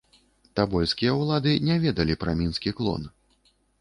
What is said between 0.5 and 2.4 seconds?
Табольскія ўлады не ведалі пра